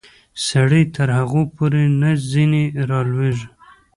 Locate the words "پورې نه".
1.55-2.11